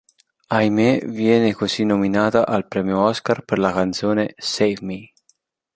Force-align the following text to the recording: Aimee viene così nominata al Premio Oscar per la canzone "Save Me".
Aimee 0.49 1.05
viene 1.05 1.53
così 1.53 1.83
nominata 1.83 2.47
al 2.47 2.67
Premio 2.67 3.01
Oscar 3.01 3.43
per 3.45 3.59
la 3.59 3.71
canzone 3.71 4.33
"Save 4.35 4.77
Me". 4.81 5.11